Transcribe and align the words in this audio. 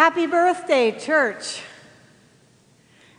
Happy 0.00 0.26
birthday, 0.26 0.98
church. 0.98 1.60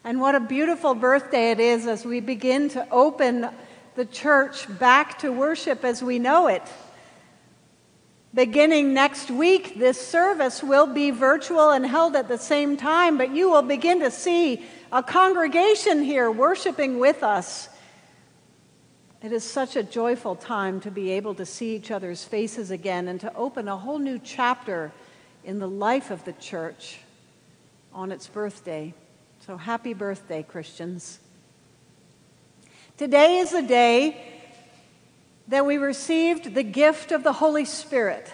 And 0.03 0.19
what 0.19 0.33
a 0.33 0.39
beautiful 0.39 0.95
birthday 0.95 1.51
it 1.51 1.59
is 1.59 1.85
as 1.85 2.03
we 2.03 2.21
begin 2.21 2.69
to 2.69 2.89
open 2.89 3.49
the 3.93 4.05
church 4.05 4.65
back 4.79 5.19
to 5.19 5.31
worship 5.31 5.85
as 5.85 6.01
we 6.01 6.17
know 6.17 6.47
it. 6.47 6.63
Beginning 8.33 8.95
next 8.95 9.29
week, 9.29 9.77
this 9.77 10.01
service 10.01 10.63
will 10.63 10.87
be 10.87 11.11
virtual 11.11 11.69
and 11.69 11.85
held 11.85 12.15
at 12.15 12.27
the 12.27 12.39
same 12.39 12.75
time, 12.77 13.15
but 13.15 13.29
you 13.29 13.51
will 13.51 13.61
begin 13.61 13.99
to 13.99 14.09
see 14.09 14.65
a 14.91 15.03
congregation 15.03 16.01
here 16.01 16.31
worshiping 16.31 16.97
with 16.97 17.21
us. 17.21 17.69
It 19.21 19.31
is 19.31 19.43
such 19.43 19.75
a 19.75 19.83
joyful 19.83 20.35
time 20.35 20.81
to 20.81 20.89
be 20.89 21.11
able 21.11 21.35
to 21.35 21.45
see 21.45 21.75
each 21.75 21.91
other's 21.91 22.23
faces 22.23 22.71
again 22.71 23.07
and 23.07 23.21
to 23.21 23.31
open 23.35 23.67
a 23.67 23.77
whole 23.77 23.99
new 23.99 24.17
chapter 24.17 24.91
in 25.43 25.59
the 25.59 25.67
life 25.67 26.11
of 26.11 26.23
the 26.25 26.33
church 26.33 26.99
on 27.93 28.11
its 28.11 28.27
birthday. 28.27 28.93
So 29.45 29.57
happy 29.57 29.93
birthday, 29.93 30.43
Christians. 30.43 31.19
Today 32.97 33.39
is 33.39 33.51
the 33.51 33.61
day 33.61 34.23
that 35.47 35.65
we 35.65 35.77
received 35.77 36.53
the 36.53 36.63
gift 36.63 37.11
of 37.11 37.23
the 37.23 37.33
Holy 37.33 37.65
Spirit, 37.65 38.31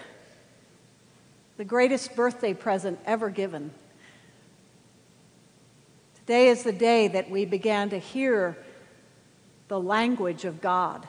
the 1.55 1.63
greatest 1.65 2.15
birthday 2.15 2.53
present 2.53 2.99
ever 3.05 3.29
given. 3.29 3.71
Today 6.15 6.49
is 6.49 6.63
the 6.63 6.73
day 6.73 7.07
that 7.07 7.29
we 7.29 7.45
began 7.45 7.89
to 7.91 7.97
hear 7.97 8.57
the 9.69 9.79
language 9.79 10.43
of 10.43 10.59
God. 10.59 11.07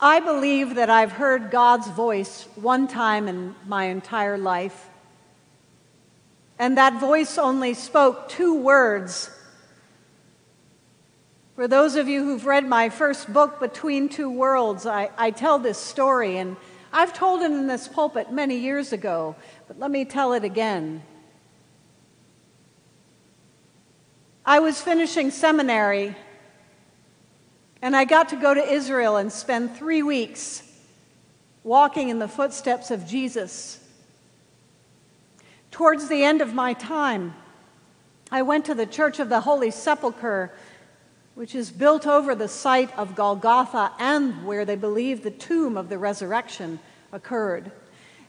I 0.00 0.20
believe 0.20 0.76
that 0.76 0.90
I've 0.90 1.10
heard 1.10 1.50
God's 1.50 1.88
voice 1.88 2.44
one 2.54 2.86
time 2.86 3.26
in 3.26 3.56
my 3.66 3.86
entire 3.86 4.38
life. 4.38 4.88
And 6.56 6.76
that 6.76 7.00
voice 7.00 7.36
only 7.36 7.74
spoke 7.74 8.28
two 8.28 8.54
words. 8.54 9.30
For 11.56 11.66
those 11.66 11.96
of 11.96 12.06
you 12.06 12.22
who've 12.22 12.46
read 12.46 12.64
my 12.64 12.88
first 12.88 13.32
book, 13.32 13.58
Between 13.58 14.08
Two 14.08 14.30
Worlds, 14.30 14.86
I, 14.86 15.10
I 15.18 15.32
tell 15.32 15.58
this 15.58 15.78
story, 15.78 16.36
and 16.36 16.56
I've 16.92 17.12
told 17.12 17.42
it 17.42 17.50
in 17.50 17.66
this 17.66 17.88
pulpit 17.88 18.32
many 18.32 18.56
years 18.56 18.92
ago, 18.92 19.34
but 19.66 19.80
let 19.80 19.90
me 19.90 20.04
tell 20.04 20.32
it 20.32 20.44
again. 20.44 21.02
I 24.46 24.60
was 24.60 24.80
finishing 24.80 25.32
seminary, 25.32 26.14
and 27.80 27.94
I 27.94 28.04
got 28.04 28.30
to 28.30 28.36
go 28.36 28.54
to 28.54 28.62
Israel 28.62 29.16
and 29.16 29.32
spend 29.32 29.76
three 29.76 30.02
weeks 30.02 30.62
walking 31.62 32.08
in 32.08 32.18
the 32.18 32.28
footsteps 32.28 32.90
of 32.90 33.06
Jesus. 33.06 33.80
Towards 35.70 36.08
the 36.08 36.24
end 36.24 36.40
of 36.40 36.54
my 36.54 36.72
time, 36.72 37.34
I 38.30 38.42
went 38.42 38.64
to 38.66 38.74
the 38.74 38.86
Church 38.86 39.20
of 39.20 39.28
the 39.28 39.40
Holy 39.40 39.70
Sepulchre, 39.70 40.52
which 41.34 41.54
is 41.54 41.70
built 41.70 42.06
over 42.06 42.34
the 42.34 42.48
site 42.48 42.96
of 42.98 43.14
Golgotha 43.14 43.92
and 43.98 44.44
where 44.44 44.64
they 44.64 44.76
believe 44.76 45.22
the 45.22 45.30
tomb 45.30 45.76
of 45.76 45.88
the 45.88 45.98
resurrection 45.98 46.80
occurred. 47.12 47.70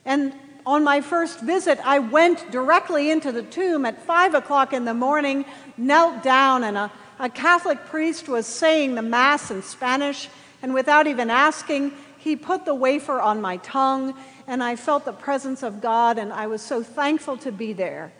And 0.06 0.34
on 0.66 0.84
my 0.84 1.02
first 1.02 1.42
visit, 1.42 1.80
I 1.84 2.00
went 2.00 2.52
directly 2.52 3.10
into 3.10 3.32
the 3.32 3.44
tomb 3.44 3.86
at 3.86 4.02
five 4.04 4.36
o'clock 4.36 4.74
in 4.74 4.86
the 4.86 4.94
morning, 4.94 5.46
knelt 5.78 6.22
down, 6.22 6.64
and 6.64 6.78
a, 6.78 6.92
a 7.20 7.30
Catholic 7.30 7.86
priest 7.86 8.28
was 8.28 8.48
saying 8.48 8.96
the 8.96 9.02
Mass 9.02 9.52
in 9.52 9.62
Spanish. 9.62 10.30
And 10.62 10.74
without 10.74 11.08
even 11.08 11.30
asking, 11.30 11.94
he 12.18 12.36
put 12.36 12.66
the 12.66 12.76
wafer 12.76 13.20
on 13.20 13.42
my 13.42 13.58
tongue 13.58 14.16
and 14.50 14.64
I 14.64 14.76
felt 14.76 15.06
the 15.06 15.14
presence 15.14 15.62
of 15.62 15.80
God, 15.80 16.18
and 16.18 16.34
I 16.34 16.48
was 16.48 16.64
so 16.64 16.82
thankful 16.82 17.38
to 17.38 17.52
be 17.52 17.72
there. 17.72 18.12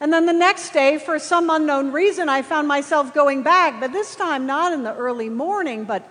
And 0.00 0.10
then 0.10 0.24
the 0.24 0.32
next 0.32 0.70
day, 0.72 0.98
for 0.98 1.18
some 1.18 1.50
unknown 1.50 1.92
reason, 1.92 2.30
I 2.30 2.40
found 2.40 2.66
myself 2.66 3.12
going 3.12 3.42
back, 3.42 3.80
but 3.80 3.92
this 3.92 4.16
time 4.16 4.46
not 4.46 4.72
in 4.72 4.82
the 4.82 4.94
early 4.94 5.28
morning, 5.28 5.84
but 5.84 6.08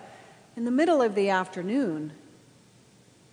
in 0.56 0.64
the 0.64 0.70
middle 0.70 1.02
of 1.02 1.16
the 1.16 1.30
afternoon. 1.30 2.12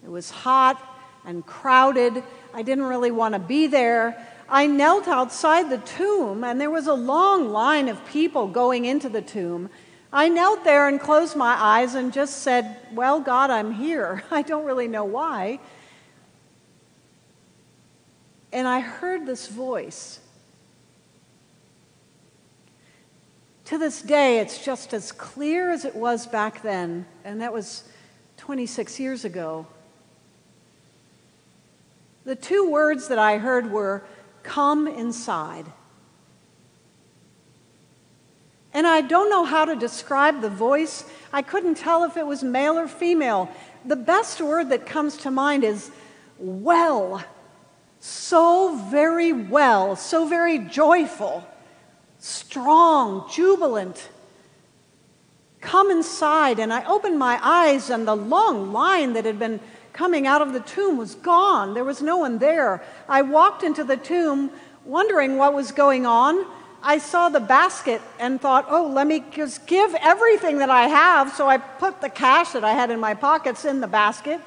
It 0.04 0.10
was 0.10 0.32
hot 0.32 0.82
and 1.24 1.46
crowded. 1.46 2.24
I 2.56 2.64
didn't 2.64 2.86
really 2.86 3.12
want 3.12 3.34
to 3.34 3.40
be 3.40 3.68
there. 3.68 4.28
I 4.48 4.68
knelt 4.68 5.08
outside 5.08 5.70
the 5.70 5.80
tomb, 5.80 6.44
and 6.44 6.62
there 6.62 6.70
was 6.70 6.88
a 6.88 6.94
long 6.94 7.50
line 7.50 7.88
of 7.88 8.06
people 8.06 8.48
going 8.48 8.86
into 8.86 9.10
the 9.10 9.22
tomb. 9.22 9.70
I 10.14 10.30
knelt 10.30 10.64
there 10.64 10.88
and 10.88 11.00
closed 11.00 11.36
my 11.36 11.56
eyes 11.60 11.96
and 11.96 12.14
just 12.14 12.44
said, 12.44 12.78
Well, 12.94 13.20
God, 13.20 13.50
I'm 13.50 13.72
here. 13.72 14.24
I 14.32 14.44
don't 14.44 14.66
really 14.66 14.88
know 14.88 15.06
why. 15.06 15.60
And 18.54 18.68
I 18.68 18.80
heard 18.80 19.26
this 19.26 19.48
voice. 19.48 20.20
To 23.66 23.80
this 23.80 24.04
day, 24.04 24.38
it's 24.38 24.64
just 24.64 24.94
as 24.94 25.12
clear 25.12 25.72
as 25.72 25.86
it 25.86 25.96
was 25.96 26.28
back 26.28 26.62
then, 26.62 27.08
and 27.24 27.42
that 27.42 27.52
was 27.52 27.84
26 28.38 29.00
years 29.00 29.26
ago. 29.26 29.66
The 32.26 32.36
two 32.36 32.70
words 32.70 33.08
that 33.08 33.18
I 33.18 33.40
heard 33.40 33.72
were, 33.72 34.04
Come 34.46 34.88
inside. 34.88 35.66
And 38.74 38.86
I 38.86 39.02
don't 39.02 39.30
know 39.30 39.44
how 39.44 39.66
to 39.66 39.76
describe 39.76 40.42
the 40.42 40.50
voice. 40.50 41.06
I 41.34 41.42
couldn't 41.42 41.76
tell 41.76 42.04
if 42.04 42.16
it 42.16 42.28
was 42.28 42.44
male 42.44 42.78
or 42.78 42.88
female. 42.88 43.50
The 43.86 43.96
best 43.96 44.40
word 44.42 44.70
that 44.70 44.86
comes 44.86 45.18
to 45.18 45.32
mind 45.32 45.64
is 45.64 45.92
well. 46.38 47.24
So 48.00 48.76
very 48.92 49.32
well, 49.34 49.96
so 49.96 50.28
very 50.28 50.60
joyful, 50.60 51.48
strong, 52.20 53.28
jubilant. 53.32 54.10
Come 55.60 55.90
inside. 55.90 56.60
And 56.60 56.72
I 56.72 56.86
opened 56.86 57.18
my 57.18 57.40
eyes, 57.42 57.90
and 57.90 58.08
the 58.08 58.16
long 58.16 58.72
line 58.72 59.14
that 59.14 59.26
had 59.26 59.40
been 59.40 59.60
coming 59.96 60.28
out 60.28 60.42
of 60.42 60.52
the 60.52 60.60
tomb 60.60 60.98
was 60.98 61.16
gone. 61.16 61.74
There 61.74 61.86
was 61.86 62.02
no 62.02 62.18
one 62.18 62.38
there. 62.38 62.84
I 63.08 63.22
walked 63.22 63.64
into 63.64 63.84
the 63.84 63.96
tomb 63.96 64.52
wondering 64.84 65.38
what 65.38 65.54
was 65.54 65.72
going 65.72 66.06
on. 66.06 66.46
I 66.84 66.98
saw 66.98 67.30
the 67.30 67.40
basket 67.40 68.02
and 68.20 68.40
thought, 68.40 68.66
oh, 68.70 68.88
let 68.88 69.08
me 69.08 69.24
just 69.32 69.66
give 69.66 69.96
everything 69.96 70.60
that 70.60 70.70
I 70.70 70.88
have. 70.88 71.34
So 71.34 71.48
I 71.48 71.58
put 71.58 72.02
the 72.02 72.10
cash 72.10 72.52
that 72.52 72.64
I 72.64 72.74
had 72.74 72.92
in 72.92 73.00
my 73.00 73.14
pockets 73.14 73.64
in 73.64 73.80
the 73.80 73.88
basket, 73.88 74.42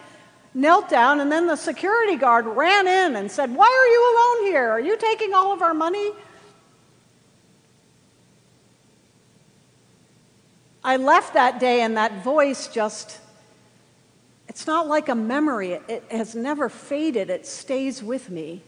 knelt 0.52 0.90
down, 0.90 1.18
and 1.18 1.32
then 1.32 1.46
the 1.46 1.56
security 1.56 2.16
guard 2.16 2.46
ran 2.46 2.86
in 2.86 3.16
and 3.16 3.30
said, 3.30 3.52
Why 3.52 3.66
are 3.66 3.88
you 3.88 4.44
alone 4.44 4.52
here? 4.52 4.68
Are 4.68 4.80
you 4.80 4.98
taking 4.98 5.32
all 5.32 5.52
of 5.52 5.62
our 5.62 5.74
money? 5.74 6.12
I 10.84 10.96
left 10.96 11.34
that 11.34 11.58
day, 11.58 11.80
and 11.80 11.96
that 11.96 12.22
voice 12.22 12.68
just, 12.68 13.18
it's 14.58 14.66
not 14.66 14.88
like 14.88 15.08
a 15.08 15.14
memory. 15.14 15.74
It, 15.86 16.02
has 16.10 16.34
never 16.34 16.68
faded, 16.68 17.30
it 17.30 17.46
stays 17.46 18.02
with 18.02 18.28
me. 18.28 18.60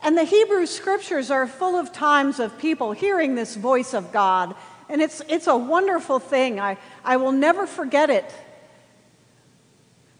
And 0.00 0.16
the 0.16 0.24
Hebrew 0.24 0.64
scriptures 0.64 1.30
are 1.30 1.46
full 1.46 1.76
of 1.76 1.92
times 1.92 2.40
of 2.40 2.56
people 2.58 2.92
hearing 2.92 3.34
this 3.34 3.56
voice 3.56 3.92
of 3.92 4.10
God. 4.10 4.54
And 4.88 5.02
it's, 5.02 5.20
it's 5.28 5.48
a 5.48 5.54
wonderful 5.54 6.18
thing. 6.18 6.60
I, 6.60 6.78
I 7.04 7.18
will 7.18 7.30
never 7.30 7.66
forget 7.66 8.08
it. 8.08 8.24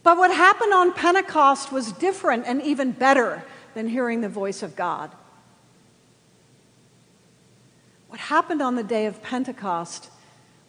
But 0.02 0.19
what 0.19 0.30
happened 0.30 0.74
on 0.74 0.92
Pentecost 0.92 1.72
was 1.72 1.90
different 1.92 2.44
and 2.46 2.60
even 2.60 2.92
better 2.92 3.42
than 3.72 3.88
hearing 3.88 4.20
the 4.20 4.28
voice 4.28 4.62
of 4.62 4.76
God. 4.76 5.10
What 8.08 8.20
happened 8.20 8.60
on 8.60 8.76
the 8.76 8.84
day 8.84 9.06
of 9.06 9.22
Pentecost 9.22 10.10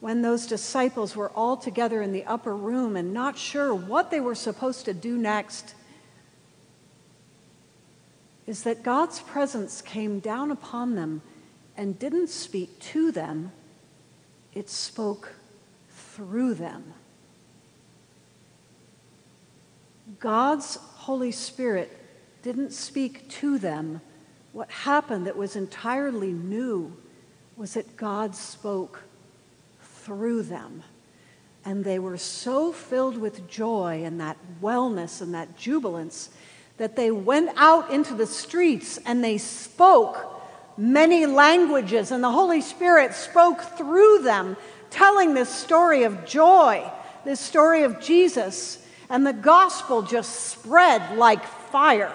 when 0.04 0.22
those 0.22 0.46
disciples 0.48 1.16
were 1.16 1.30
all 1.30 1.56
together 1.56 2.02
in 2.02 2.12
the 2.12 2.26
upper 2.26 2.54
room 2.54 2.98
and 2.98 3.14
not 3.14 3.38
sure 3.38 3.74
what 3.74 4.12
they 4.12 4.20
were 4.20 4.36
supposed 4.36 4.84
to 4.84 4.94
do 4.94 5.18
next 5.18 5.76
is 8.46 8.64
that 8.64 8.84
God's 8.84 9.22
presence 9.22 9.82
came 9.82 10.20
down 10.20 10.52
upon 10.52 10.96
them 10.96 11.22
and 11.78 11.98
didn't 11.98 12.28
speak 12.28 12.78
to 12.80 13.14
them, 13.14 13.54
it 14.54 14.70
spoke 14.70 15.36
through 15.90 16.56
them. 16.56 16.84
God's 20.20 20.76
Holy 20.76 21.32
Spirit 21.32 21.98
didn't 22.42 22.74
speak 22.74 23.30
to 23.30 23.58
them. 23.58 24.02
What 24.52 24.70
happened 24.70 25.28
that 25.28 25.38
was 25.38 25.56
entirely 25.56 26.34
new 26.34 26.94
was 27.56 27.76
that 27.76 27.96
God 27.96 28.36
spoke 28.36 29.04
through 30.04 30.44
them. 30.44 30.84
And 31.66 31.84
they 31.84 32.00
were 32.00 32.18
so 32.18 32.72
filled 32.72 33.18
with 33.18 33.48
joy 33.48 34.04
and 34.04 34.20
that 34.20 34.38
wellness 34.62 35.22
and 35.22 35.34
that 35.34 35.58
jubilance 35.58 36.30
that 36.78 36.96
they 36.96 37.12
went 37.12 37.52
out 37.56 37.92
into 37.92 38.14
the 38.14 38.26
streets 38.26 39.00
and 39.06 39.24
they 39.24 39.38
spoke 39.38 40.34
many 40.78 41.26
languages, 41.26 42.12
and 42.12 42.24
the 42.24 42.32
Holy 42.32 42.62
Spirit 42.62 43.14
spoke 43.14 43.62
through 43.62 44.24
them, 44.24 44.58
telling 44.90 45.34
this 45.34 45.50
story 45.50 46.04
of 46.04 46.26
joy, 46.26 46.84
this 47.26 47.40
story 47.40 47.84
of 47.84 48.00
Jesus, 48.00 48.84
and 49.10 49.26
the 49.26 49.34
gospel 49.34 50.02
just 50.02 50.48
spread 50.48 51.18
like 51.18 51.46
fire. 51.46 52.14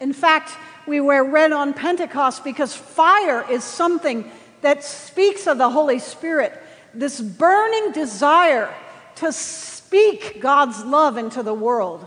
In 0.00 0.12
fact, 0.12 0.52
we 0.86 1.00
wear 1.00 1.22
red 1.22 1.52
on 1.52 1.74
Pentecost 1.74 2.42
because 2.42 2.74
fire 2.74 3.44
is 3.50 3.62
something 3.62 4.30
that 4.62 4.82
speaks 4.82 5.46
of 5.46 5.58
the 5.58 5.70
Holy 5.70 5.98
Spirit, 5.98 6.52
this 6.94 7.20
burning 7.20 7.92
desire 7.92 8.72
to 9.16 9.32
speak 9.32 10.40
God's 10.40 10.84
love 10.84 11.16
into 11.16 11.42
the 11.42 11.54
world. 11.54 12.06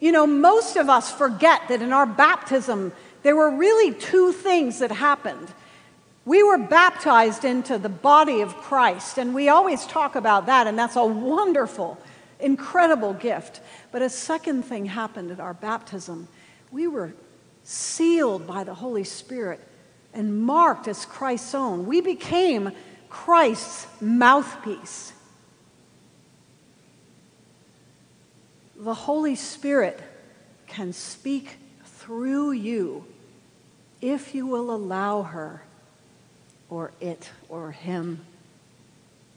You 0.00 0.12
know, 0.12 0.26
most 0.26 0.76
of 0.76 0.88
us 0.88 1.10
forget 1.10 1.62
that 1.68 1.82
in 1.82 1.92
our 1.92 2.06
baptism, 2.06 2.92
there 3.22 3.34
were 3.34 3.50
really 3.50 3.92
two 3.92 4.32
things 4.32 4.78
that 4.78 4.92
happened. 4.92 5.48
We 6.24 6.42
were 6.42 6.58
baptized 6.58 7.44
into 7.44 7.78
the 7.78 7.88
body 7.88 8.42
of 8.42 8.56
Christ, 8.56 9.18
and 9.18 9.34
we 9.34 9.48
always 9.48 9.86
talk 9.86 10.14
about 10.14 10.46
that, 10.46 10.66
and 10.66 10.78
that's 10.78 10.96
a 10.96 11.04
wonderful, 11.04 11.98
incredible 12.38 13.14
gift. 13.14 13.60
But 13.90 14.02
a 14.02 14.10
second 14.10 14.64
thing 14.64 14.86
happened 14.86 15.30
at 15.30 15.40
our 15.40 15.54
baptism. 15.54 16.28
We 16.70 16.86
were 16.86 17.14
sealed 17.64 18.46
by 18.46 18.62
the 18.62 18.74
Holy 18.74 19.04
Spirit 19.04 19.60
and 20.18 20.42
marked 20.42 20.88
as 20.88 21.06
Christ's 21.06 21.54
own. 21.54 21.86
We 21.86 22.00
became 22.00 22.72
Christ's 23.08 23.86
mouthpiece. 24.00 25.12
The 28.76 28.94
Holy 28.94 29.36
Spirit 29.36 30.00
can 30.66 30.92
speak 30.92 31.56
through 31.84 32.50
you 32.50 33.04
if 34.00 34.34
you 34.34 34.46
will 34.46 34.74
allow 34.74 35.22
her 35.22 35.62
or 36.68 36.90
it 37.00 37.30
or 37.48 37.70
him. 37.70 38.24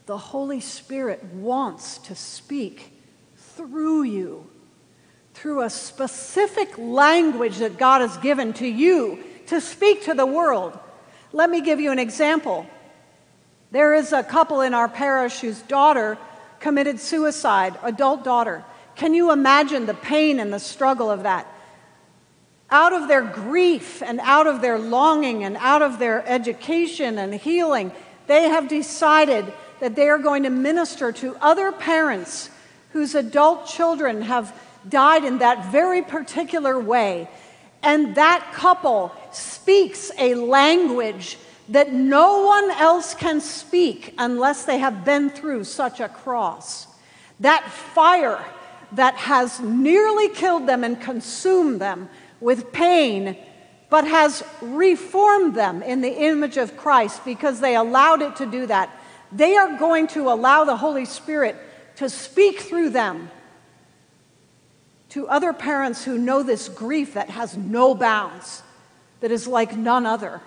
The 0.07 0.17
Holy 0.17 0.59
Spirit 0.59 1.23
wants 1.25 1.99
to 1.99 2.15
speak 2.15 2.91
through 3.37 4.03
you, 4.03 4.47
through 5.35 5.61
a 5.61 5.69
specific 5.69 6.75
language 6.79 7.59
that 7.59 7.77
God 7.77 8.01
has 8.01 8.17
given 8.17 8.53
to 8.53 8.67
you 8.67 9.23
to 9.51 9.59
speak 9.59 10.05
to 10.05 10.13
the 10.13 10.25
world. 10.25 10.79
Let 11.33 11.49
me 11.49 11.59
give 11.59 11.81
you 11.81 11.91
an 11.91 11.99
example. 11.99 12.65
There 13.71 13.93
is 13.93 14.13
a 14.13 14.23
couple 14.23 14.61
in 14.61 14.73
our 14.73 14.87
parish 14.87 15.41
whose 15.41 15.61
daughter 15.61 16.17
committed 16.61 17.01
suicide, 17.01 17.77
adult 17.83 18.23
daughter. 18.23 18.63
Can 18.95 19.13
you 19.13 19.29
imagine 19.29 19.87
the 19.87 19.93
pain 19.93 20.39
and 20.39 20.53
the 20.53 20.59
struggle 20.59 21.11
of 21.11 21.23
that? 21.23 21.47
Out 22.69 22.93
of 22.93 23.09
their 23.09 23.23
grief 23.23 24.01
and 24.01 24.21
out 24.21 24.47
of 24.47 24.61
their 24.61 24.79
longing 24.79 25.43
and 25.43 25.57
out 25.57 25.81
of 25.81 25.99
their 25.99 26.25
education 26.25 27.17
and 27.17 27.33
healing, 27.33 27.91
they 28.27 28.43
have 28.43 28.69
decided 28.69 29.51
that 29.81 29.97
they 29.97 30.07
are 30.07 30.17
going 30.17 30.43
to 30.43 30.49
minister 30.49 31.11
to 31.11 31.35
other 31.41 31.73
parents 31.73 32.49
whose 32.93 33.15
adult 33.15 33.67
children 33.67 34.21
have 34.21 34.57
died 34.87 35.25
in 35.25 35.39
that 35.39 35.73
very 35.73 36.01
particular 36.01 36.79
way. 36.79 37.27
And 37.83 38.15
that 38.15 38.53
couple 38.53 39.13
speaks 39.35 40.11
a 40.17 40.35
language 40.35 41.37
that 41.69 41.93
no 41.93 42.45
one 42.45 42.71
else 42.71 43.13
can 43.13 43.39
speak 43.39 44.13
unless 44.17 44.65
they 44.65 44.77
have 44.79 45.05
been 45.05 45.29
through 45.29 45.63
such 45.63 45.99
a 45.99 46.09
cross. 46.09 46.87
That 47.39 47.69
fire 47.69 48.43
that 48.93 49.15
has 49.15 49.59
nearly 49.59 50.29
killed 50.29 50.67
them 50.67 50.83
and 50.83 50.99
consumed 50.99 51.79
them 51.79 52.09
with 52.39 52.73
pain, 52.73 53.37
but 53.89 54.05
has 54.05 54.43
reformed 54.61 55.55
them 55.55 55.81
in 55.81 56.01
the 56.01 56.25
image 56.25 56.57
of 56.57 56.75
Christ 56.75 57.23
because 57.23 57.59
they 57.59 57.75
allowed 57.75 58.21
it 58.21 58.35
to 58.37 58.45
do 58.45 58.65
that. 58.67 58.89
They 59.31 59.55
are 59.55 59.77
going 59.77 60.07
to 60.07 60.29
allow 60.29 60.65
the 60.65 60.77
Holy 60.77 61.05
Spirit 61.05 61.55
to 61.97 62.09
speak 62.09 62.59
through 62.59 62.89
them 62.89 63.29
to 65.09 65.27
other 65.27 65.53
parents 65.53 66.03
who 66.03 66.17
know 66.17 66.41
this 66.41 66.69
grief 66.69 67.13
that 67.13 67.29
has 67.29 67.57
no 67.57 67.93
bounds, 67.93 68.63
that 69.21 69.31
is 69.31 69.47
like 69.47 69.75
none 69.75 70.05
other. 70.05 70.41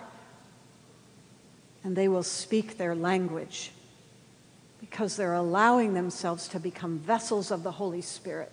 And 1.83 1.95
they 1.95 2.07
will 2.07 2.23
speak 2.23 2.77
their 2.77 2.95
language 2.95 3.71
because 4.79 5.15
they're 5.15 5.33
allowing 5.33 5.93
themselves 5.93 6.47
to 6.49 6.59
become 6.59 6.99
vessels 6.99 7.51
of 7.51 7.63
the 7.63 7.71
Holy 7.71 8.01
Spirit. 8.01 8.51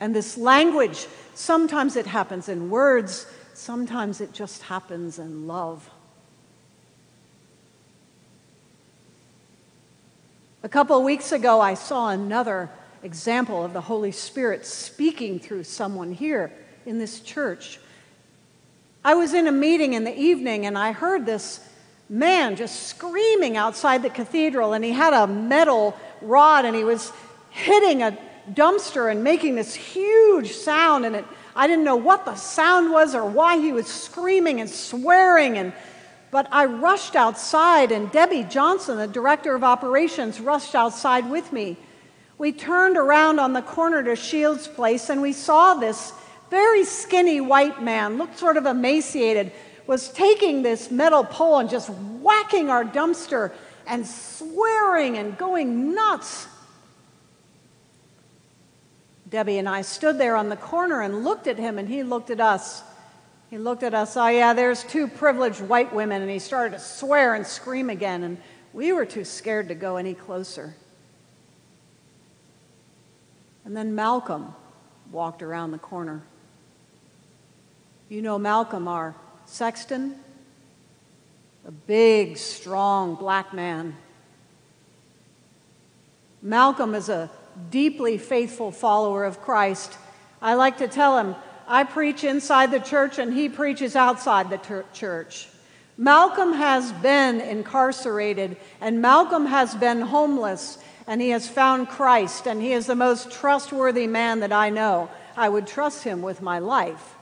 And 0.00 0.14
this 0.14 0.36
language, 0.36 1.06
sometimes 1.34 1.96
it 1.96 2.06
happens 2.06 2.48
in 2.48 2.70
words, 2.70 3.26
sometimes 3.54 4.20
it 4.20 4.32
just 4.32 4.62
happens 4.64 5.18
in 5.18 5.46
love. 5.46 5.90
A 10.62 10.68
couple 10.68 11.02
weeks 11.02 11.32
ago, 11.32 11.60
I 11.60 11.74
saw 11.74 12.08
another 12.08 12.68
example 13.02 13.64
of 13.64 13.72
the 13.72 13.82
Holy 13.82 14.12
Spirit 14.12 14.66
speaking 14.66 15.38
through 15.38 15.64
someone 15.64 16.12
here 16.12 16.52
in 16.84 16.98
this 16.98 17.20
church. 17.20 17.78
I 19.06 19.14
was 19.14 19.34
in 19.34 19.46
a 19.46 19.52
meeting 19.52 19.92
in 19.92 20.02
the 20.02 20.18
evening 20.18 20.66
and 20.66 20.76
I 20.76 20.90
heard 20.90 21.26
this 21.26 21.60
man 22.08 22.56
just 22.56 22.88
screaming 22.88 23.56
outside 23.56 24.02
the 24.02 24.10
cathedral, 24.10 24.72
and 24.72 24.84
he 24.84 24.90
had 24.90 25.12
a 25.12 25.28
metal 25.28 25.96
rod 26.20 26.64
and 26.64 26.74
he 26.74 26.82
was 26.82 27.12
hitting 27.50 28.02
a 28.02 28.18
dumpster 28.52 29.08
and 29.08 29.22
making 29.22 29.54
this 29.54 29.76
huge 29.76 30.50
sound. 30.50 31.06
And 31.06 31.14
it, 31.14 31.24
I 31.54 31.68
didn't 31.68 31.84
know 31.84 31.94
what 31.94 32.24
the 32.24 32.34
sound 32.34 32.90
was 32.90 33.14
or 33.14 33.24
why 33.24 33.60
he 33.60 33.70
was 33.70 33.86
screaming 33.86 34.60
and 34.60 34.68
swearing. 34.68 35.56
And, 35.56 35.72
but 36.32 36.48
I 36.50 36.64
rushed 36.64 37.14
outside, 37.14 37.92
and 37.92 38.10
Debbie 38.10 38.42
Johnson, 38.42 38.98
the 38.98 39.06
director 39.06 39.54
of 39.54 39.62
operations, 39.62 40.40
rushed 40.40 40.74
outside 40.74 41.30
with 41.30 41.52
me. 41.52 41.76
We 42.38 42.50
turned 42.50 42.96
around 42.96 43.38
on 43.38 43.52
the 43.52 43.62
corner 43.62 44.02
to 44.02 44.16
Shields 44.16 44.66
Place, 44.66 45.10
and 45.10 45.22
we 45.22 45.32
saw 45.32 45.74
this 45.74 46.12
very 46.50 46.84
skinny 46.84 47.40
white 47.40 47.82
man, 47.82 48.18
looked 48.18 48.38
sort 48.38 48.56
of 48.56 48.66
emaciated, 48.66 49.52
was 49.86 50.08
taking 50.08 50.62
this 50.62 50.90
metal 50.90 51.24
pole 51.24 51.58
and 51.58 51.70
just 51.70 51.88
whacking 51.88 52.70
our 52.70 52.84
dumpster 52.84 53.52
and 53.86 54.06
swearing 54.06 55.16
and 55.16 55.38
going 55.38 55.94
nuts. 55.94 56.46
Debbie 59.28 59.58
and 59.58 59.68
I 59.68 59.82
stood 59.82 60.18
there 60.18 60.36
on 60.36 60.48
the 60.48 60.56
corner 60.56 61.02
and 61.02 61.24
looked 61.24 61.46
at 61.46 61.58
him, 61.58 61.78
and 61.78 61.88
he 61.88 62.02
looked 62.02 62.30
at 62.30 62.40
us. 62.40 62.82
He 63.50 63.58
looked 63.58 63.82
at 63.82 63.94
us, 63.94 64.16
oh, 64.16 64.26
yeah, 64.26 64.52
there's 64.54 64.82
two 64.84 65.08
privileged 65.08 65.60
white 65.60 65.94
women, 65.94 66.22
and 66.22 66.30
he 66.30 66.38
started 66.38 66.76
to 66.76 66.80
swear 66.80 67.34
and 67.34 67.46
scream 67.46 67.90
again, 67.90 68.22
and 68.22 68.38
we 68.72 68.92
were 68.92 69.06
too 69.06 69.24
scared 69.24 69.68
to 69.68 69.74
go 69.74 69.96
any 69.96 70.14
closer. 70.14 70.74
And 73.64 73.76
then 73.76 73.94
Malcolm 73.94 74.54
walked 75.10 75.42
around 75.42 75.70
the 75.72 75.78
corner. 75.78 76.22
You 78.08 78.22
know 78.22 78.38
Malcolm, 78.38 78.86
our 78.86 79.16
sexton, 79.46 80.14
a 81.66 81.72
big, 81.72 82.36
strong 82.36 83.16
black 83.16 83.52
man. 83.52 83.96
Malcolm 86.40 86.94
is 86.94 87.08
a 87.08 87.28
deeply 87.70 88.16
faithful 88.16 88.70
follower 88.70 89.24
of 89.24 89.42
Christ. 89.42 89.98
I 90.40 90.54
like 90.54 90.78
to 90.78 90.86
tell 90.86 91.18
him, 91.18 91.34
I 91.66 91.82
preach 91.82 92.22
inside 92.22 92.70
the 92.70 92.78
church 92.78 93.18
and 93.18 93.34
he 93.34 93.48
preaches 93.48 93.96
outside 93.96 94.50
the 94.50 94.58
ter- 94.58 94.84
church. 94.92 95.48
Malcolm 95.98 96.52
has 96.52 96.92
been 96.92 97.40
incarcerated 97.40 98.56
and 98.80 99.02
Malcolm 99.02 99.46
has 99.46 99.74
been 99.74 100.00
homeless 100.00 100.78
and 101.08 101.20
he 101.20 101.30
has 101.30 101.48
found 101.48 101.88
Christ 101.88 102.46
and 102.46 102.62
he 102.62 102.72
is 102.72 102.86
the 102.86 102.94
most 102.94 103.32
trustworthy 103.32 104.06
man 104.06 104.38
that 104.40 104.52
I 104.52 104.70
know. 104.70 105.10
I 105.36 105.48
would 105.48 105.66
trust 105.66 106.04
him 106.04 106.22
with 106.22 106.40
my 106.40 106.60
life. 106.60 107.15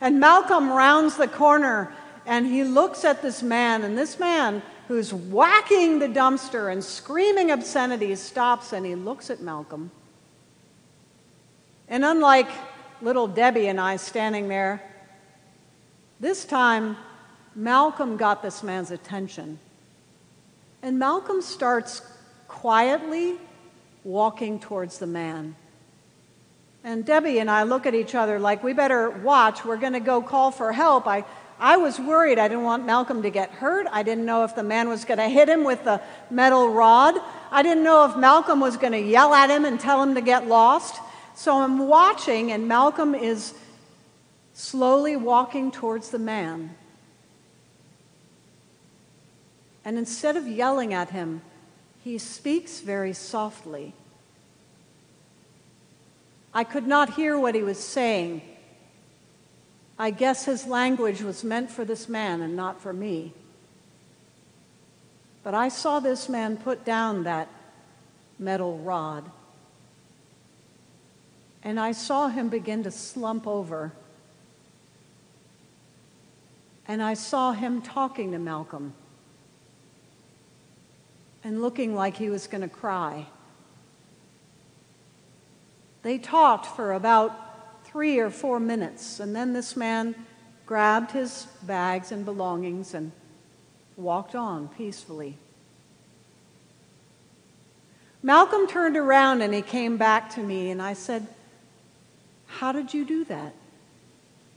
And 0.00 0.20
Malcolm 0.20 0.70
rounds 0.70 1.16
the 1.16 1.28
corner 1.28 1.94
and 2.26 2.46
he 2.46 2.64
looks 2.64 3.04
at 3.04 3.20
this 3.20 3.42
man, 3.42 3.84
and 3.84 3.98
this 3.98 4.18
man 4.18 4.62
who's 4.88 5.12
whacking 5.12 5.98
the 5.98 6.08
dumpster 6.08 6.72
and 6.72 6.82
screaming 6.82 7.50
obscenities 7.50 8.20
stops 8.20 8.72
and 8.72 8.84
he 8.84 8.94
looks 8.94 9.30
at 9.30 9.40
Malcolm. 9.40 9.90
And 11.88 12.04
unlike 12.04 12.48
little 13.02 13.26
Debbie 13.26 13.66
and 13.66 13.80
I 13.80 13.96
standing 13.96 14.48
there, 14.48 14.82
this 16.20 16.44
time 16.44 16.96
Malcolm 17.54 18.16
got 18.16 18.42
this 18.42 18.62
man's 18.62 18.90
attention. 18.90 19.58
And 20.82 20.98
Malcolm 20.98 21.42
starts 21.42 22.02
quietly 22.48 23.36
walking 24.02 24.58
towards 24.58 24.98
the 24.98 25.06
man. 25.06 25.56
And 26.84 27.04
Debbie 27.06 27.38
and 27.38 27.50
I 27.50 27.62
look 27.62 27.86
at 27.86 27.94
each 27.94 28.14
other 28.14 28.38
like, 28.38 28.62
we 28.62 28.74
better 28.74 29.08
watch. 29.08 29.64
We're 29.64 29.78
going 29.78 29.94
to 29.94 30.00
go 30.00 30.20
call 30.20 30.50
for 30.50 30.70
help. 30.70 31.06
I, 31.06 31.24
I 31.58 31.78
was 31.78 31.98
worried. 31.98 32.38
I 32.38 32.46
didn't 32.46 32.64
want 32.64 32.84
Malcolm 32.84 33.22
to 33.22 33.30
get 33.30 33.50
hurt. 33.50 33.86
I 33.90 34.02
didn't 34.02 34.26
know 34.26 34.44
if 34.44 34.54
the 34.54 34.62
man 34.62 34.90
was 34.90 35.06
going 35.06 35.16
to 35.16 35.28
hit 35.28 35.48
him 35.48 35.64
with 35.64 35.82
the 35.84 36.02
metal 36.30 36.68
rod. 36.68 37.14
I 37.50 37.62
didn't 37.62 37.84
know 37.84 38.04
if 38.04 38.18
Malcolm 38.18 38.60
was 38.60 38.76
going 38.76 38.92
to 38.92 39.00
yell 39.00 39.32
at 39.32 39.48
him 39.48 39.64
and 39.64 39.80
tell 39.80 40.02
him 40.02 40.14
to 40.14 40.20
get 40.20 40.46
lost. 40.46 41.00
So 41.34 41.62
I'm 41.62 41.88
watching, 41.88 42.52
and 42.52 42.68
Malcolm 42.68 43.14
is 43.14 43.54
slowly 44.52 45.16
walking 45.16 45.70
towards 45.70 46.10
the 46.10 46.18
man. 46.18 46.76
And 49.86 49.96
instead 49.96 50.36
of 50.36 50.46
yelling 50.46 50.92
at 50.92 51.10
him, 51.10 51.40
he 52.02 52.18
speaks 52.18 52.80
very 52.80 53.14
softly. 53.14 53.94
I 56.54 56.62
could 56.62 56.86
not 56.86 57.14
hear 57.14 57.36
what 57.36 57.56
he 57.56 57.62
was 57.62 57.82
saying. 57.82 58.40
I 59.98 60.10
guess 60.10 60.44
his 60.44 60.66
language 60.66 61.20
was 61.20 61.42
meant 61.42 61.70
for 61.70 61.84
this 61.84 62.08
man 62.08 62.40
and 62.40 62.54
not 62.54 62.80
for 62.80 62.92
me. 62.92 63.32
But 65.42 65.54
I 65.54 65.68
saw 65.68 66.00
this 66.00 66.28
man 66.28 66.56
put 66.56 66.84
down 66.84 67.24
that 67.24 67.48
metal 68.38 68.78
rod. 68.78 69.30
And 71.62 71.80
I 71.80 71.92
saw 71.92 72.28
him 72.28 72.48
begin 72.48 72.84
to 72.84 72.90
slump 72.90 73.46
over. 73.46 73.92
And 76.86 77.02
I 77.02 77.14
saw 77.14 77.52
him 77.52 77.82
talking 77.82 78.32
to 78.32 78.38
Malcolm 78.38 78.94
and 81.42 81.60
looking 81.60 81.94
like 81.94 82.16
he 82.16 82.30
was 82.30 82.46
going 82.46 82.62
to 82.62 82.68
cry. 82.68 83.26
They 86.04 86.18
talked 86.18 86.66
for 86.66 86.92
about 86.92 87.86
three 87.86 88.18
or 88.18 88.30
four 88.30 88.60
minutes, 88.60 89.18
and 89.18 89.34
then 89.34 89.54
this 89.54 89.74
man 89.74 90.14
grabbed 90.66 91.10
his 91.10 91.46
bags 91.62 92.12
and 92.12 92.24
belongings 92.24 92.94
and 92.94 93.10
walked 93.96 94.34
on 94.34 94.68
peacefully. 94.68 95.38
Malcolm 98.22 98.66
turned 98.66 98.96
around 98.96 99.42
and 99.42 99.52
he 99.52 99.62
came 99.62 99.96
back 99.96 100.34
to 100.34 100.40
me, 100.40 100.70
and 100.70 100.80
I 100.80 100.92
said, 100.92 101.26
How 102.46 102.70
did 102.70 102.92
you 102.92 103.06
do 103.06 103.24
that? 103.24 103.54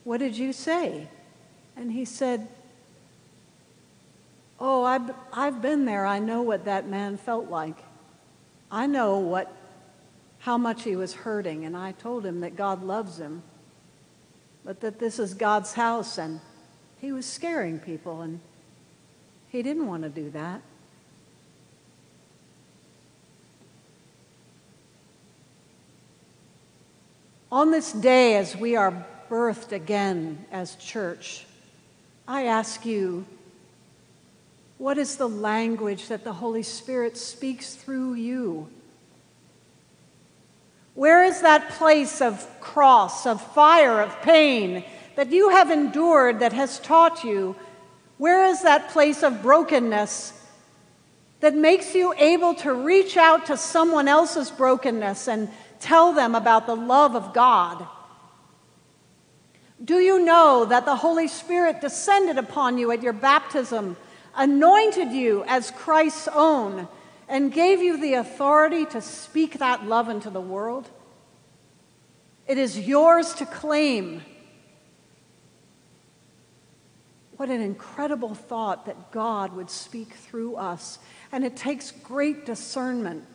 What 0.04 0.18
did 0.18 0.38
you 0.38 0.52
say? 0.52 1.08
And 1.78 1.92
he 1.92 2.04
said, 2.04 2.48
Oh, 4.60 4.84
I've, 4.84 5.14
I've 5.32 5.62
been 5.62 5.86
there. 5.86 6.06
I 6.06 6.20
know 6.20 6.42
what 6.42 6.66
that 6.66 6.88
man 6.90 7.16
felt 7.18 7.50
like. 7.50 7.78
I 8.70 8.86
know 8.88 9.20
what, 9.20 9.54
how 10.48 10.58
much 10.58 10.84
he 10.84 10.96
was 10.96 11.14
hurting. 11.14 11.66
And 11.66 11.76
I 11.76 11.92
told 11.92 12.26
him 12.26 12.40
that 12.40 12.56
God 12.56 12.82
loves 12.82 13.20
him, 13.20 13.44
but 14.64 14.80
that 14.80 14.98
this 14.98 15.20
is 15.20 15.34
God's 15.34 15.74
house. 15.74 16.18
And 16.18 16.40
he 17.02 17.12
was 17.12 17.26
scaring 17.26 17.80
people, 17.80 18.22
and 18.22 18.40
he 19.50 19.62
didn't 19.62 19.88
want 19.88 20.04
to 20.04 20.10
do 20.10 20.30
that. 20.30 20.62
On 27.52 27.70
this 27.70 27.92
day, 27.92 28.38
as 28.38 28.56
we 28.56 28.78
are 28.78 29.06
birthed 29.30 29.74
again 29.74 30.46
as 30.50 30.78
church, 30.78 31.46
I 32.26 32.46
ask 32.46 32.86
you, 32.86 33.26
what 34.78 34.98
is 34.98 35.18
the 35.18 35.28
language 35.28 36.08
that 36.08 36.24
the 36.24 36.32
Holy 36.32 36.64
Spirit 36.64 37.18
speaks 37.18 37.76
through 37.76 38.14
you? 38.14 38.70
Where 40.98 41.24
is 41.24 41.42
that 41.42 41.70
place 41.70 42.22
of 42.22 42.44
cross, 42.60 43.28
of 43.28 43.40
fire, 43.54 44.02
of 44.02 44.20
pain 44.24 44.84
that 45.16 45.32
you 45.32 45.50
have 45.50 45.70
endured 45.70 46.40
that 46.40 46.54
has 46.54 46.80
taught 46.80 47.24
you? 47.24 47.56
Where 48.18 48.46
is 48.46 48.64
that 48.64 48.90
place 48.90 49.22
of 49.22 49.44
brokenness 49.44 50.34
that 51.40 51.54
makes 51.54 51.94
you 51.94 52.16
able 52.18 52.56
to 52.56 52.74
reach 52.74 53.16
out 53.16 53.46
to 53.46 53.58
someone 53.58 54.08
else's 54.08 54.50
brokenness 54.50 55.28
and 55.28 55.50
tell 55.80 56.14
them 56.14 56.34
about 56.34 56.66
the 56.66 56.76
love 56.76 57.16
of 57.16 57.32
God? 57.32 57.86
Do 59.86 60.00
you 60.00 60.26
know 60.26 60.66
that 60.66 60.86
the 60.86 60.96
Holy 60.96 61.28
Spirit 61.28 61.80
descended 61.80 62.40
upon 62.40 62.80
you 62.80 62.90
at 62.90 63.04
your 63.04 63.14
baptism, 63.14 63.98
anointed 64.36 65.12
you 65.12 65.44
as 65.48 65.70
Christ's 65.70 66.28
own, 66.30 66.88
and 67.28 67.52
gave 67.52 67.82
you 67.82 68.00
the 68.00 68.16
authority 68.16 68.86
to 68.86 69.02
speak 69.02 69.60
that 69.60 69.86
love 69.86 70.10
into 70.10 70.30
the 70.30 70.42
world? 70.42 70.90
It 72.48 72.58
is 72.58 72.80
yours 72.80 73.34
to 73.36 73.46
claim. 73.46 74.22
What 77.36 77.50
an 77.50 77.62
incredible 77.62 78.34
thought 78.34 78.86
that 78.86 79.12
God 79.12 79.54
would 79.54 79.70
speak 79.70 80.14
through 80.14 80.56
us. 80.56 81.00
And 81.32 81.44
it 81.44 81.56
takes 81.56 81.92
great 81.92 82.46
discernment 82.46 83.26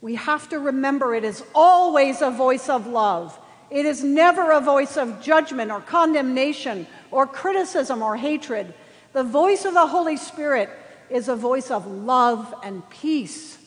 we 0.00 0.14
have 0.14 0.48
to 0.48 0.58
remember 0.58 1.14
it 1.14 1.24
is 1.24 1.44
always 1.54 2.22
a 2.22 2.30
voice 2.30 2.68
of 2.68 2.86
love. 2.86 3.38
It 3.70 3.86
is 3.86 4.02
never 4.02 4.50
a 4.50 4.60
voice 4.60 4.96
of 4.96 5.22
judgment 5.22 5.70
or 5.70 5.80
condemnation 5.80 6.86
or 7.10 7.26
criticism 7.26 8.02
or 8.02 8.16
hatred. 8.16 8.72
The 9.12 9.24
voice 9.24 9.64
of 9.64 9.74
the 9.74 9.86
Holy 9.86 10.16
Spirit 10.16 10.70
is 11.10 11.28
a 11.28 11.36
voice 11.36 11.70
of 11.70 11.86
love 11.86 12.54
and 12.62 12.88
peace, 12.90 13.58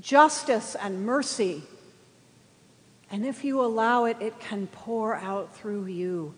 justice 0.00 0.74
and 0.74 1.04
mercy. 1.04 1.62
And 3.10 3.24
if 3.24 3.44
you 3.44 3.60
allow 3.60 4.04
it, 4.04 4.16
it 4.20 4.38
can 4.40 4.66
pour 4.66 5.14
out 5.14 5.56
through 5.56 5.86
you, 5.86 6.34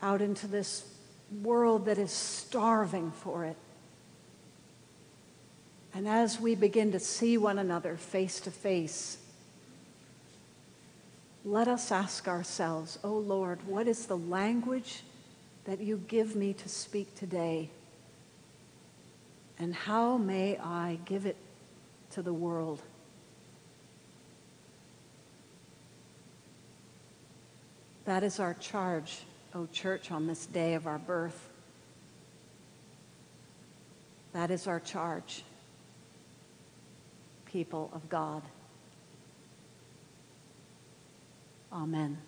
out 0.00 0.22
into 0.22 0.46
this 0.46 0.84
world 1.42 1.86
that 1.86 1.98
is 1.98 2.12
starving 2.12 3.10
for 3.10 3.44
it. 3.44 3.56
And 5.94 6.08
as 6.08 6.40
we 6.40 6.54
begin 6.54 6.92
to 6.92 7.00
see 7.00 7.36
one 7.36 7.58
another 7.58 7.96
face 7.96 8.40
to 8.40 8.50
face, 8.50 9.18
let 11.44 11.68
us 11.68 11.90
ask 11.90 12.28
ourselves, 12.28 12.98
oh 13.02 13.16
Lord, 13.16 13.66
what 13.66 13.88
is 13.88 14.06
the 14.06 14.16
language 14.16 15.02
that 15.64 15.80
you 15.80 16.02
give 16.08 16.36
me 16.36 16.52
to 16.54 16.68
speak 16.68 17.14
today? 17.16 17.68
And 19.62 19.72
how 19.72 20.16
may 20.16 20.58
I 20.58 20.98
give 21.04 21.24
it 21.24 21.36
to 22.10 22.22
the 22.22 22.34
world? 22.34 22.82
That 28.04 28.24
is 28.24 28.40
our 28.40 28.54
charge, 28.54 29.20
O 29.54 29.66
church, 29.66 30.10
on 30.10 30.26
this 30.26 30.46
day 30.46 30.74
of 30.74 30.88
our 30.88 30.98
birth. 30.98 31.48
That 34.32 34.50
is 34.50 34.66
our 34.66 34.80
charge 34.80 35.44
people 37.46 37.88
of 37.94 38.08
God. 38.08 38.42
Amen. 41.72 42.18